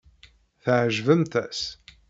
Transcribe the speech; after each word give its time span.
Tɛejbemt-as! 0.63 1.61